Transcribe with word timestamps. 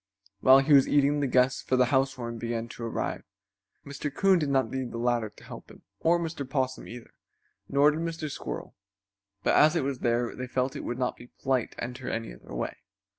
While 0.39 0.57
he 0.61 0.73
was 0.73 0.87
eating 0.89 1.19
the 1.19 1.27
guests 1.27 1.61
for 1.61 1.75
the 1.75 1.85
housewarming 1.93 2.39
began 2.39 2.67
to 2.69 2.83
arrive. 2.83 3.21
Mr. 3.85 4.11
Coon 4.11 4.39
did 4.39 4.49
not 4.49 4.71
need 4.71 4.89
the 4.91 4.97
ladder 4.97 5.29
to 5.29 5.43
help 5.43 5.69
him, 5.69 5.83
or 5.99 6.19
Mr. 6.19 6.43
Possum, 6.49 6.87
either, 6.87 7.13
nor 7.69 7.91
did 7.91 7.99
Mr. 7.99 8.27
Squirrel, 8.27 8.75
but 9.43 9.53
as 9.55 9.75
it 9.75 9.83
was 9.83 9.99
there 9.99 10.35
they 10.35 10.47
felt 10.47 10.75
it 10.75 10.83
would 10.83 10.97
not 10.97 11.17
be 11.17 11.27
polite 11.43 11.73
to 11.73 11.83
enter 11.83 12.09
any 12.09 12.33
other 12.33 12.55
way. 12.55 12.77